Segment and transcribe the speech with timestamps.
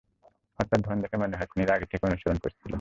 [0.59, 2.69] হত্যার ধরন দেখে মনে হয়, খুনিরা আগে থেকেই তাঁকে অনুসরণ করছিল।